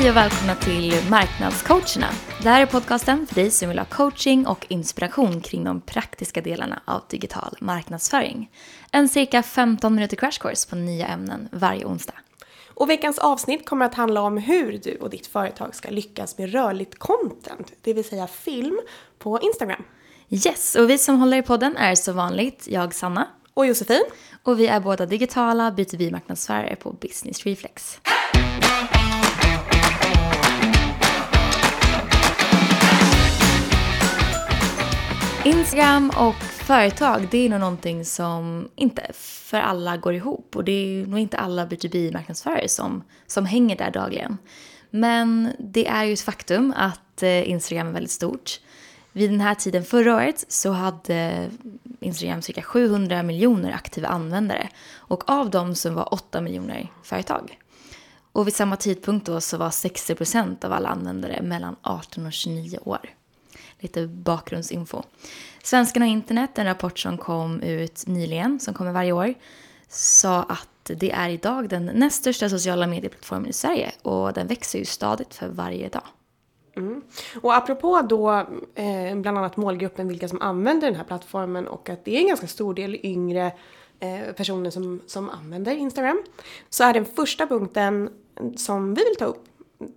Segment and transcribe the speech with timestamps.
[0.00, 2.06] Hej och välkomna till Marknadscoacherna.
[2.42, 6.40] Det här är podcasten för dig som vill ha coaching och inspiration kring de praktiska
[6.40, 8.50] delarna av digital marknadsföring.
[8.92, 12.14] En cirka 15 minuter crash course på nya ämnen varje onsdag.
[12.74, 16.52] Och veckans avsnitt kommer att handla om hur du och ditt företag ska lyckas med
[16.52, 18.80] rörligt content, det vill säga film,
[19.18, 19.82] på Instagram.
[20.28, 23.28] Yes, och vi som håller i podden är så vanligt jag Sanna.
[23.54, 24.04] Och Josefin.
[24.42, 28.00] Och vi är båda digitala B2B-marknadsförare på Business Reflex.
[35.44, 40.56] Instagram och företag, det är nog någonting som inte för alla går ihop.
[40.56, 44.38] Och det är nog inte alla B2B-marknadsförare som, som hänger där dagligen.
[44.90, 48.60] Men det är ju ett faktum att eh, Instagram är väldigt stort.
[49.12, 51.50] Vid den här tiden förra året så hade
[52.00, 54.68] Instagram cirka 700 miljoner aktiva användare.
[54.94, 57.58] Och av dem så var 8 miljoner företag.
[58.32, 62.32] Och vid samma tidpunkt då så var 60 procent av alla användare mellan 18 och
[62.32, 63.00] 29 år
[63.80, 65.02] lite bakgrundsinfo.
[65.62, 69.34] Svenskarna och internet, en rapport som kom ut nyligen, som kommer varje år,
[69.88, 74.78] sa att det är idag den näst största sociala medieplattformen i Sverige och den växer
[74.78, 76.02] ju stadigt för varje dag.
[76.76, 77.02] Mm.
[77.42, 78.30] Och apropå då
[78.74, 82.26] eh, bland annat målgruppen, vilka som använder den här plattformen och att det är en
[82.26, 83.52] ganska stor del yngre
[84.00, 86.22] eh, personer som, som använder Instagram.
[86.70, 88.10] Så är den första punkten
[88.56, 89.44] som vi vill ta upp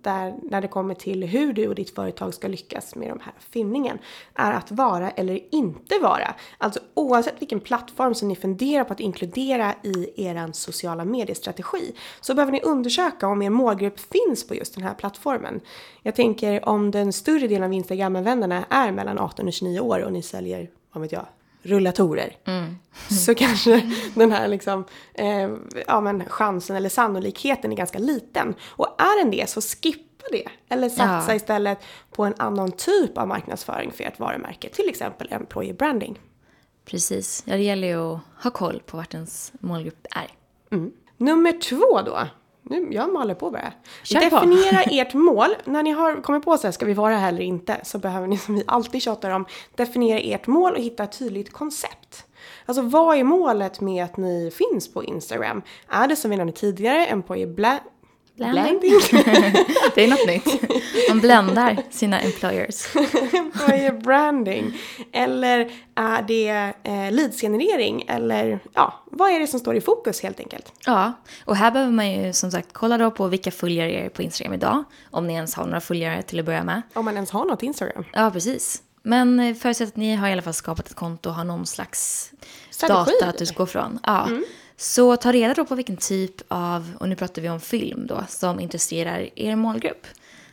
[0.02, 3.34] där, när det kommer till hur du och ditt företag ska lyckas med de här
[3.38, 3.98] filmningen
[4.34, 6.34] är att vara eller inte vara.
[6.58, 12.34] Alltså oavsett vilken plattform som ni funderar på att inkludera i er sociala mediestrategi så
[12.34, 15.60] behöver ni undersöka om er målgrupp finns på just den här plattformen.
[16.02, 20.12] Jag tänker om den större delen av Instagram-användarna är mellan 18 och 29 år och
[20.12, 21.26] ni säljer, vad vet jag,
[21.64, 22.36] rullatorer.
[22.44, 22.76] Mm.
[23.24, 24.84] så kanske den här liksom,
[25.14, 25.50] eh,
[25.86, 28.54] ja, men chansen eller sannolikheten är ganska liten.
[28.62, 30.48] Och är den det så skippa det.
[30.68, 31.34] Eller satsa ja.
[31.34, 31.78] istället
[32.10, 34.68] på en annan typ av marknadsföring för ert varumärke.
[34.68, 36.18] Till exempel employer branding.
[36.84, 40.28] Precis, ja, det gäller ju att ha koll på vart ens målgrupp är.
[40.76, 40.92] Mm.
[41.16, 42.28] Nummer två då
[42.66, 43.72] nu, jag maler på bara.
[44.02, 44.90] Kör Definiera på.
[44.90, 45.48] ert mål.
[45.64, 47.80] När ni har kommit på så här, ska vi vara här eller inte?
[47.82, 51.52] Så behöver ni, som vi alltid tjatar om, definiera ert mål och hitta ett tydligt
[51.52, 52.26] koncept.
[52.66, 55.62] Alltså vad är målet med att ni finns på Instagram?
[55.88, 57.22] Är det som vi nämnde tidigare, en
[58.36, 58.80] Blending.
[59.94, 60.62] det är något nytt.
[61.08, 62.96] Man bländar sina employers.
[63.32, 64.78] Employer branding.
[65.12, 68.04] Eller är det eh, leadsgenerering?
[68.08, 70.72] Eller ja, vad är det som står i fokus helt enkelt?
[70.86, 71.12] Ja,
[71.44, 74.54] och här behöver man ju som sagt kolla då på vilka följare är på Instagram
[74.54, 74.84] idag.
[75.10, 76.82] Om ni ens har några följare till att börja med.
[76.94, 78.04] Om man ens har något Instagram.
[78.12, 78.82] Ja, precis.
[79.02, 81.66] Men eh, förutsatt att ni har i alla fall skapat ett konto och har någon
[81.66, 82.30] slags
[82.70, 83.12] Strategi.
[83.20, 83.98] data att utgå från.
[84.02, 84.26] Ja.
[84.26, 84.44] Mm.
[84.76, 88.24] Så ta reda då på vilken typ av, och nu pratar vi om film då,
[88.28, 90.06] som intresserar er målgrupp.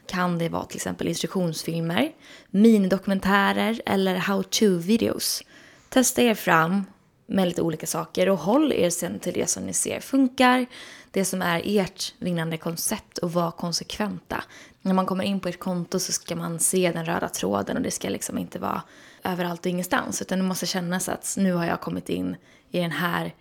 [0.08, 2.12] Kan det vara till exempel instruktionsfilmer,
[2.50, 5.44] minidokumentärer eller how-to-videos?
[5.90, 6.86] Testa er fram
[7.26, 10.66] med lite olika saker och håll er sen till det som ni ser funkar,
[11.12, 14.44] det som är ert vinnande koncept och var konsekventa.
[14.82, 17.84] När man kommer in på ert konto så ska man se den röda tråden och
[17.84, 18.82] det ska liksom inte vara
[19.24, 22.36] överallt och ingenstans utan det måste kännas att nu har jag kommit in
[22.72, 23.34] i den här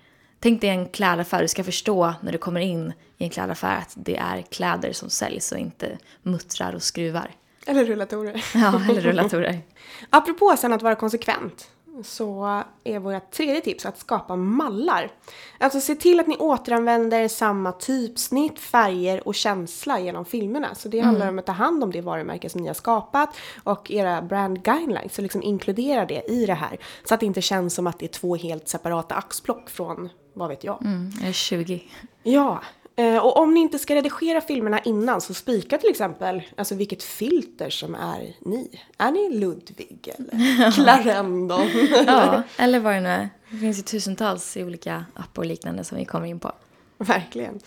[0.43, 3.93] Tänk dig en klädaffär, du ska förstå när du kommer in i en klädaffär att
[3.97, 7.31] det är kläder som säljs och inte muttrar och skruvar.
[7.67, 8.45] Eller rullatorer.
[8.55, 9.61] Ja, eller rullatorer.
[10.11, 11.71] Apropå sen att vara konsekvent
[12.03, 15.11] så är vårt tredje tips att skapa mallar.
[15.59, 20.75] Alltså se till att ni återanvänder samma typsnitt, färger och känsla genom filmerna.
[20.75, 21.07] Så det mm.
[21.07, 24.63] handlar om att ta hand om det varumärke som ni har skapat och era brand
[24.63, 25.15] guidelines.
[25.15, 26.79] Så liksom inkludera det i det här.
[27.05, 30.49] Så att det inte känns som att det är två helt separata axplock från, vad
[30.49, 30.83] vet jag.
[30.83, 31.83] Mm, 20.
[32.23, 32.61] Ja,
[33.01, 37.03] Eh, och om ni inte ska redigera filmerna innan så spika till exempel alltså vilket
[37.03, 38.81] filter som är ni.
[38.99, 41.69] Är ni Ludvig eller Clarendon?
[42.07, 43.29] ja, eller vad det nu är.
[43.51, 46.53] Det finns ju tusentals i olika appar och liknande som vi kommer in på.
[46.99, 47.61] Verkligen.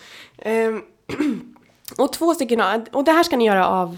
[0.45, 0.83] Um,
[1.97, 2.61] och två stycken,
[2.91, 3.97] och det här ska ni göra av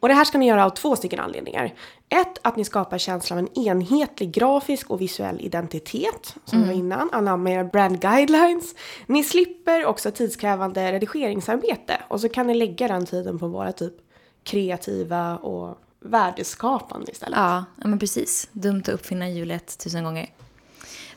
[0.00, 1.74] och det här ska ni göra av två stycken anledningar.
[2.12, 6.68] Ett, att ni skapar känslan av en enhetlig grafisk och visuell identitet, som mm.
[6.68, 8.74] var innan, anamma era brand guidelines.
[9.06, 13.94] Ni slipper också tidskrävande redigeringsarbete och så kan ni lägga den tiden på vara typ
[14.44, 17.38] kreativa och värdeskapande istället.
[17.38, 18.48] Ja, men precis.
[18.52, 20.30] Dumt att uppfinna hjulet tusen gånger.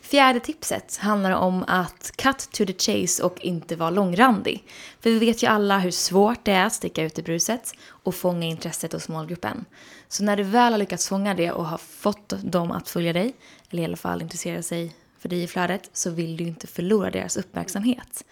[0.05, 4.63] Fjärde tipset handlar om att cut to the chase och inte vara långrandig.
[4.99, 8.15] För vi vet ju alla hur svårt det är att sticka ut i bruset och
[8.15, 9.65] fånga intresset hos målgruppen.
[10.07, 13.35] Så när du väl har lyckats fånga det och har fått dem att följa dig,
[13.69, 17.11] eller i alla fall intressera sig för dig i flödet, så vill du inte förlora
[17.11, 18.23] deras uppmärksamhet.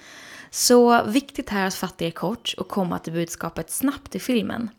[0.49, 4.69] Så viktigt här är att fatta er kort och komma till budskapet snabbt i filmen.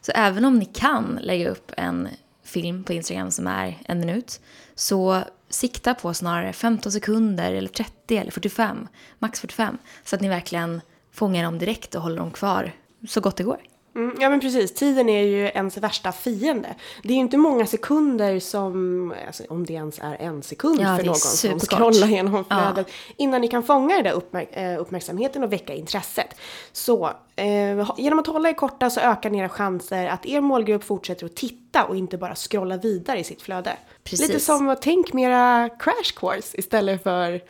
[0.00, 2.08] Så även om ni kan lägga upp en
[2.52, 4.40] film på Instagram som är en minut,
[4.74, 8.88] så sikta på snarare 15 sekunder eller 30 eller 45,
[9.18, 10.80] max 45, så att ni verkligen
[11.12, 12.72] fångar dem direkt och håller dem kvar
[13.08, 13.71] så gott det går.
[13.94, 16.74] Mm, ja men precis, tiden är ju ens värsta fiende.
[17.02, 20.96] Det är ju inte många sekunder som, alltså, om det ens är en sekund Ja,
[20.96, 22.86] för någon som scrollar genom flödet,
[23.16, 26.36] innan ni kan fånga den där uppmärk eh, uppmärksamheten och väcka intresset.
[26.72, 30.84] Så eh, genom att hålla er korta så ökar ni era chanser att er målgrupp
[30.84, 33.76] fortsätter att titta och inte bara scrolla vidare i sitt flöde.
[34.04, 34.28] Precis.
[34.28, 37.40] Lite som att tänk mera crash course istället för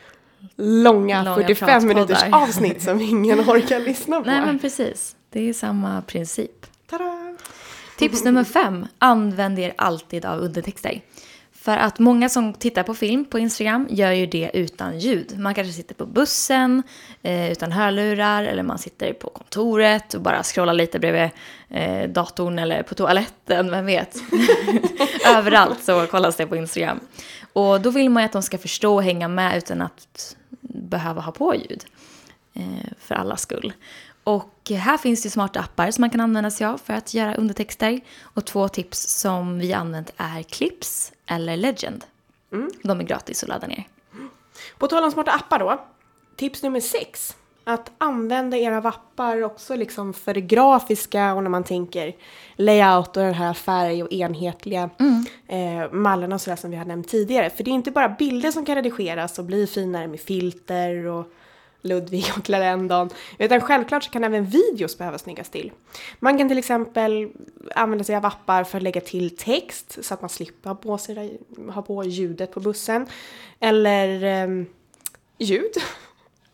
[0.55, 4.29] långa, Långa 45 minuters avsnitt som ingen orkar lyssna på.
[4.29, 6.65] Nej men precis, det är samma princip.
[6.89, 7.35] Tada!
[7.97, 11.01] Tips nummer fem, använd er alltid av undertexter.
[11.51, 15.39] För att många som tittar på film på Instagram gör ju det utan ljud.
[15.39, 16.83] Man kanske sitter på bussen
[17.21, 21.29] eh, utan hörlurar eller man sitter på kontoret och bara scrollar lite bredvid
[21.69, 24.15] eh, datorn eller på toaletten, vem vet.
[25.27, 26.99] Överallt så kollas det på Instagram.
[27.53, 31.21] Och då vill man ju att de ska förstå och hänga med utan att behöva
[31.21, 31.85] ha på ljud.
[32.53, 33.73] Eh, för allas skull.
[34.23, 37.35] Och här finns det smarta appar som man kan använda sig av för att göra
[37.35, 38.01] undertexter.
[38.21, 42.05] Och två tips som vi använt är Clips eller Legend.
[42.83, 43.87] De är gratis att ladda ner.
[44.77, 45.85] På tal om smarta appar då.
[46.35, 47.35] Tips nummer sex.
[47.63, 52.15] Att använda era appar också liksom för det grafiska och när man tänker
[52.55, 54.89] layout och den här färg och enhetliga
[55.47, 57.49] eh, mallarna och sådär som vi har nämnt tidigare.
[57.49, 61.25] För det är inte bara bilder som kan redigeras och bli finare med filter och
[61.83, 63.09] Ludvig och Clarendon.
[63.37, 65.71] Utan självklart så kan även videos behöva snyggas till.
[66.19, 67.31] Man kan till exempel
[67.75, 70.97] använda sig av appar för att lägga till text så att man slipper ha på,
[70.97, 71.41] sig,
[71.73, 73.07] ha på ljudet på bussen.
[73.59, 74.65] Eller ehm,
[75.37, 75.71] ljud.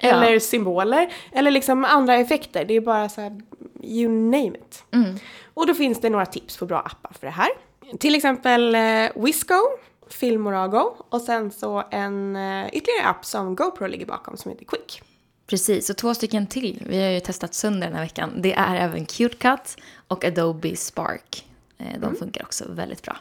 [0.01, 0.09] Ja.
[0.09, 1.13] Eller symboler.
[1.31, 2.65] Eller liksom andra effekter.
[2.65, 3.41] Det är bara så här,
[3.83, 4.83] you name it.
[5.53, 7.49] Och då finns det några tips på bra appar för det här.
[7.99, 9.55] Till exempel eh, Wisco,
[10.09, 15.01] Filmorago och sen så en eh, ytterligare app som GoPro ligger bakom som heter Quick.
[15.49, 16.83] Precis, och två stycken till.
[16.85, 18.41] Vi har ju testat sönder den här veckan.
[18.41, 21.45] Det är även CuteCut och Adobe Spark.
[21.77, 23.17] Eh, De funkar också väldigt bra.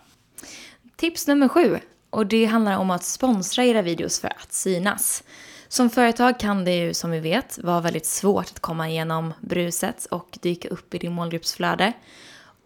[0.97, 1.79] Tips nummer sju.
[2.11, 5.25] Och det handlar om att sponsra era videos för att synas.
[5.69, 10.07] Som företag kan det ju, som vi vet, vara väldigt svårt att komma igenom bruset
[10.11, 11.93] och dyka upp i din målgruppsflöde.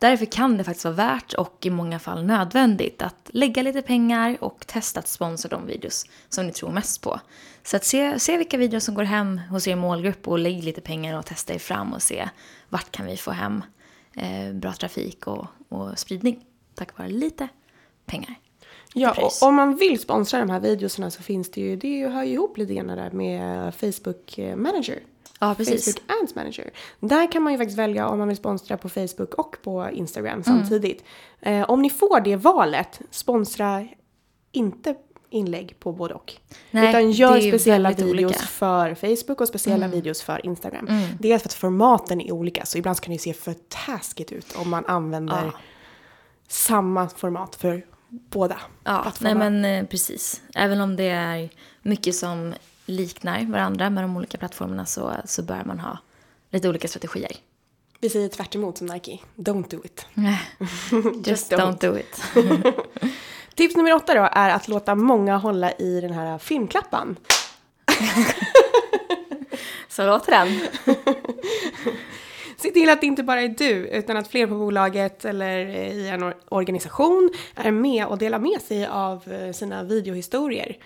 [0.02, 4.37] Därför kan det faktiskt vara värt och i många fall nödvändigt att lägga lite pengar
[4.40, 7.20] och testa att sponsra de videos som ni tror mest på.
[7.62, 10.81] Så att se, se vilka videos som går hem hos er målgrupp och lägg lite
[10.81, 12.28] pengar och testa er fram och se
[12.69, 13.64] vart kan vi få hem
[14.16, 16.44] eh, bra trafik och, och spridning
[16.75, 17.48] tack vare lite
[18.06, 18.34] pengar.
[18.94, 22.22] Ja, och om man vill sponsra de här videorna så finns det ju, det hör
[22.22, 24.98] ju ihop lite grann där med Facebook eh, Manager.
[25.43, 25.85] Ja, precis.
[25.85, 26.71] Facebook Ads Manager.
[27.00, 30.44] Där kan man ju faktiskt välja om man vill sponsra på Facebook och på Instagram
[30.44, 31.05] samtidigt.
[31.41, 33.87] Eh, om ni får det valet, sponsra
[34.53, 34.94] inte
[35.31, 36.33] inlägg på både och.
[36.71, 38.27] Nej, Utan gör är speciella videos olika.
[38.27, 38.47] Mm.
[38.47, 40.89] för Facebook och speciella videos för Instagram.
[41.19, 43.55] Dels för att formaten är olika, så ibland kan det se för
[43.87, 45.53] taskigt ut om man använder Ja.
[46.49, 50.43] samma format för båda Ja, nej men eh, precis.
[50.55, 51.51] Även om det är
[51.82, 52.55] mycket som
[52.86, 55.98] liknar varandra med de olika plattformarna så, så bör man ha
[56.51, 57.32] lite olika strategier.
[58.01, 59.19] Vi säger tvärt som Nike.
[59.36, 60.06] Don't do it.
[61.27, 61.58] Just don't.
[61.58, 62.22] don't do it.
[63.55, 67.17] Tips nummer åtta då är att låta många hålla i den här filmklappan.
[69.89, 70.60] Så låter den.
[72.56, 76.08] Se till att det inte bara är du, utan att fler på bolaget eller i
[76.08, 80.77] en or- organisation är med och delar med sig av eh, sina videohistorier.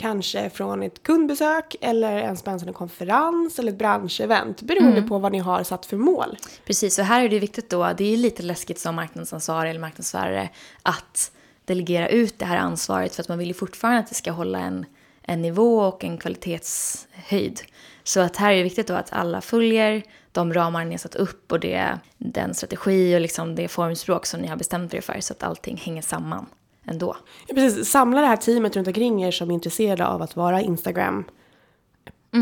[0.00, 5.38] Kanske från ett kundbesök eller en spännande konferens eller ett branschevent, beroende på vad ni
[5.38, 6.36] har satt för mål.
[6.66, 10.48] Precis, och här är det viktigt då, det är lite läskigt som marknadsansvarig eller marknadsförare
[10.82, 11.32] att
[11.64, 14.58] delegera ut det här ansvaret för att man vill ju fortfarande att det ska hålla
[14.58, 14.86] en,
[15.22, 17.60] en nivå och en kvalitetshöjd.
[18.04, 20.02] Så att här är det viktigt då att alla följer
[20.32, 24.40] de ramar ni har satt upp och det, den strategi och liksom det formspråk som
[24.40, 26.46] ni har bestämt er för så att allting hänger samman
[26.84, 27.16] ändå.
[27.46, 30.60] Ja, precis, samla det här teamet runt omkring er som är intresserade av att vara
[30.60, 31.24] Instagram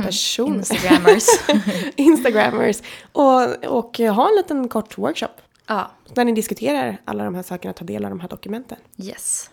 [0.03, 0.55] person.
[0.55, 1.25] Instagrammers.
[1.97, 2.83] Instagrammers.
[3.13, 5.29] Och, och ha en liten kort workshop.
[5.67, 8.79] ja, Där ni diskuterar alla de här sakerna, ta del av de här dokumenten.
[8.97, 9.51] Yes.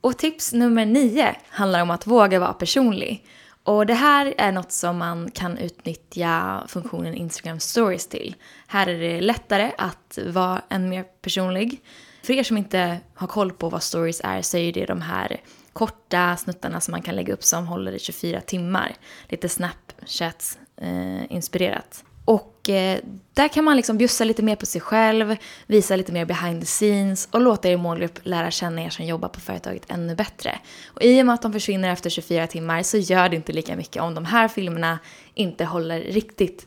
[0.00, 3.26] Och tips nummer nio handlar om att våga vara personlig.
[3.62, 8.34] Och det här är något som man kan utnyttja funktionen Instagram stories till.
[8.66, 11.80] Här är det lättare att vara än mer personlig.
[12.26, 15.40] För er som inte har koll på vad stories är så är det de här
[15.72, 18.94] korta snuttarna som man kan lägga upp som håller i 24 timmar.
[19.28, 22.02] Lite Snapchat-inspirerat.
[22.02, 22.98] Eh, och eh,
[23.34, 26.66] där kan man liksom bjussa lite mer på sig själv, visa lite mer behind the
[26.66, 30.58] scenes och låta er målgrupp lära känna er som jobbar på företaget ännu bättre.
[30.86, 33.76] Och i och med att de försvinner efter 24 timmar så gör det inte lika
[33.76, 34.98] mycket om de här filmerna
[35.34, 36.66] inte håller riktigt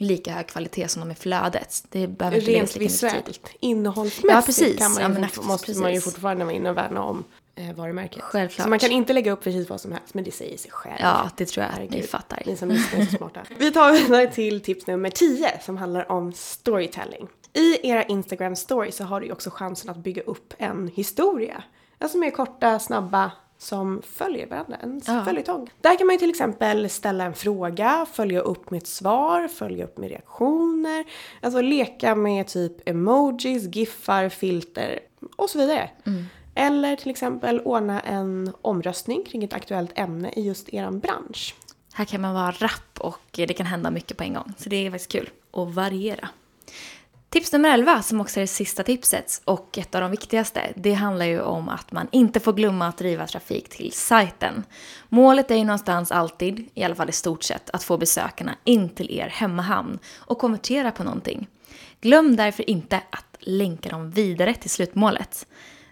[0.00, 1.84] lika hög kvalitet som de i flödet.
[1.88, 4.78] Det behöver inte Rent visuellt, innehållsmässigt ja, precis.
[4.78, 5.82] kan man ju, ja, måste precis.
[5.82, 8.22] man ju fortfarande vara inne och värna om eh, varumärket.
[8.22, 8.64] Självklart.
[8.64, 10.98] Så man kan inte lägga upp precis vad som helst, men det säger sig själv.
[11.00, 12.00] Ja, det tror jag Herregud.
[12.00, 12.42] ni fattar.
[12.46, 13.40] Ni som är så smarta.
[13.58, 17.28] Vi tar vidare till tips nummer 10 som handlar om storytelling.
[17.52, 21.62] I era Instagram stories så har du ju också chansen att bygga upp en historia.
[21.98, 25.24] Alltså mer korta, snabba som följer varandra, en ja.
[25.24, 25.70] följetong.
[25.80, 29.84] Där kan man ju till exempel ställa en fråga, följa upp med ett svar, följa
[29.84, 31.04] upp med reaktioner,
[31.40, 35.00] alltså leka med typ emojis, giffar, filter
[35.36, 35.90] och så vidare.
[36.06, 36.24] Mm.
[36.54, 41.54] Eller till exempel ordna en omröstning kring ett aktuellt ämne i just er bransch.
[41.92, 44.52] Här kan man vara rapp och det kan hända mycket på en gång.
[44.58, 46.28] Så det är faktiskt kul att variera.
[47.32, 50.92] Tips nummer 11, som också är det sista tipset och ett av de viktigaste, det
[50.92, 54.64] handlar ju om att man inte får glömma att driva trafik till sajten.
[55.08, 58.88] Målet är ju någonstans alltid, i alla fall i stort sett, att få besökarna in
[58.88, 61.48] till er hemmahamn och konvertera på någonting.
[62.00, 65.46] Glöm därför inte att länka dem vidare till slutmålet.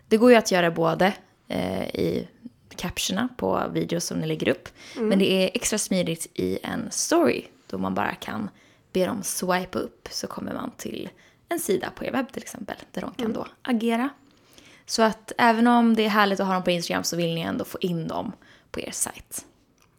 [0.09, 1.13] Det går ju att göra både
[1.49, 2.29] eh, i
[2.77, 5.09] captionerna på videos som ni lägger upp, mm.
[5.09, 8.51] men det är extra smidigt i en story då man bara kan
[8.93, 11.09] be dem swipa upp så kommer man till
[11.49, 13.33] en sida på er webb till exempel där de kan mm.
[13.33, 14.09] då agera.
[14.87, 17.41] Så att även om det är härligt att ha dem på Instagram så vill ni
[17.41, 18.33] ändå få in dem
[18.71, 19.45] på er sajt.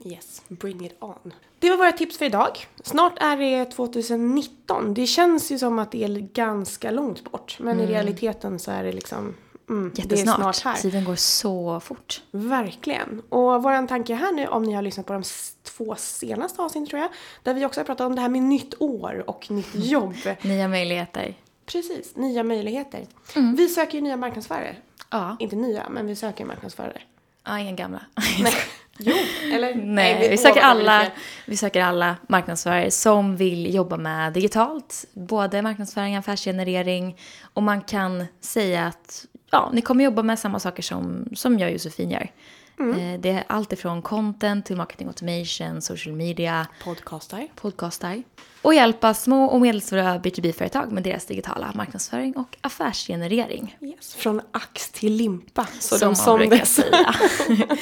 [0.06, 1.34] Yes, bring it on.
[1.60, 2.68] Det var våra tips för idag.
[2.84, 4.94] Snart är det 2019.
[4.94, 7.58] Det känns ju som att det är ganska långt bort.
[7.60, 7.86] Men mm.
[7.86, 9.36] i realiteten så är det liksom
[9.70, 10.10] Mm, Jättesnart.
[10.10, 10.82] Det är snart här.
[10.82, 12.22] Tiden går så fort.
[12.32, 13.22] Verkligen.
[13.30, 15.24] Och vår tanke här nu, om ni har lyssnat på de
[15.64, 17.10] två senaste avsnitten tror jag,
[17.44, 19.88] där vi också har pratat om det här med nytt år och nytt mm.
[19.88, 20.16] jobb.
[20.42, 21.36] nya möjligheter.
[21.66, 23.06] Precis, nya möjligheter.
[23.36, 23.56] Mm.
[23.56, 24.76] Vi söker ju nya marknadsförare.
[25.10, 25.36] Ja.
[25.40, 27.02] Inte nya, men vi söker marknadsförare.
[27.46, 28.02] Ja, inga gamla.
[28.40, 28.54] Nej.
[29.02, 29.14] Jo,
[29.54, 29.76] eller?
[29.76, 31.08] Nej, Nej vi, vi, söker alla,
[31.46, 35.06] vi söker alla marknadsförare som vill jobba med digitalt.
[35.14, 37.18] Både marknadsföring, affärsgenerering
[37.54, 41.68] och man kan säga att ja, ni kommer jobba med samma saker som, som jag
[41.68, 42.32] och Josefin gör.
[42.80, 43.14] Mm.
[43.14, 46.68] Eh, det är allt ifrån content till marketing automation, social media.
[46.84, 47.48] Podcastar.
[47.56, 48.24] Podcastar.
[48.62, 53.78] Och hjälpa små och medelstora B2B-företag med deras digitala marknadsföring och affärsgenerering.
[53.82, 54.16] Yes.
[54.16, 57.16] Från ax till limpa, så som de som brukar säga.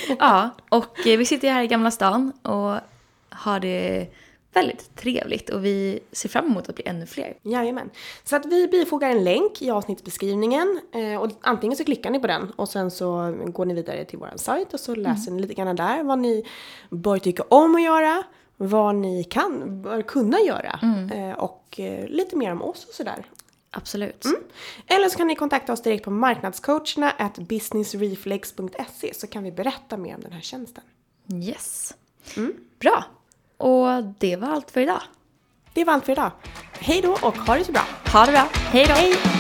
[0.20, 2.80] ja, och eh, vi sitter här i Gamla stan och
[3.30, 4.08] har det
[4.58, 7.38] väldigt trevligt och vi ser fram emot att bli ännu fler.
[7.42, 7.90] Jajamän.
[8.24, 12.28] Så att vi bifogar en länk i avsnittsbeskrivningen eh, och antingen så klickar ni på
[12.28, 15.36] den och sen så går ni vidare till vår sajt och så läser mm.
[15.36, 16.44] ni lite grann där vad ni
[16.90, 18.24] bör tycka om att göra,
[18.58, 21.12] vad ni kan, bör kunna göra mm.
[21.12, 23.26] eh, och eh, lite mer om oss och sådär.
[23.72, 24.26] Absolut.
[24.26, 24.42] Mm.
[24.88, 29.98] Eller så kan ni kontakta oss direkt på marknadscoacherna at businessreflex.se så kan vi berätta
[29.98, 30.84] mer om den här tjänsten.
[31.34, 31.94] Yes.
[32.38, 32.54] Mm.
[32.80, 33.04] Bra.
[33.58, 35.02] Och det var allt för idag.
[35.74, 36.32] Det var allt för idag.
[36.80, 37.84] Hej då och ha det så bra.
[38.14, 38.48] Ha det bra.
[38.54, 38.94] Hej då.
[38.94, 39.37] Hej.